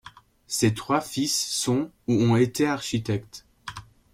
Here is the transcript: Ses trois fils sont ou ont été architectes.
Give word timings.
Ses 0.47 0.73
trois 0.73 0.99
fils 0.99 1.45
sont 1.51 1.91
ou 2.07 2.15
ont 2.23 2.35
été 2.35 2.65
architectes. 2.65 3.45